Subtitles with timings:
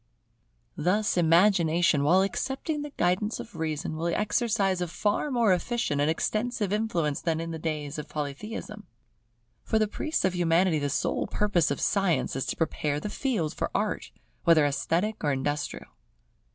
[0.75, 6.09] Thus imagination, while accepting the guidance of reason, will exercise a far more efficient and
[6.09, 8.87] extensive influence than in the days of Polytheism.
[9.63, 13.53] For the priests of Humanity the sole purpose of Science is to prepare the field
[13.53, 14.09] for Art,
[14.43, 15.85] whether esthetic or industrial.